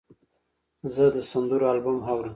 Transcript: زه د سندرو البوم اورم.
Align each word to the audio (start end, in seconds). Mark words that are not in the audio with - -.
زه 0.93 1.05
د 1.15 1.17
سندرو 1.29 1.65
البوم 1.73 1.97
اورم. 2.09 2.29